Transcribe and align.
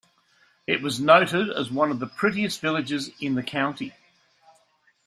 It 0.65 0.81
was 0.81 0.99
noted 0.99 1.51
as 1.51 1.69
one 1.69 1.91
of 1.91 1.99
the 1.99 2.07
prettiest 2.07 2.59
villages 2.59 3.11
in 3.19 3.35
the 3.35 3.43
county. 3.43 3.93